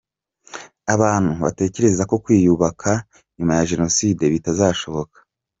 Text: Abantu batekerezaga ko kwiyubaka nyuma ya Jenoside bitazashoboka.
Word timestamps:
Abantu 0.93 1.31
batekerezaga 1.43 2.09
ko 2.11 2.15
kwiyubaka 2.23 2.91
nyuma 3.37 3.53
ya 3.57 3.67
Jenoside 3.71 4.23
bitazashoboka. 4.33 5.17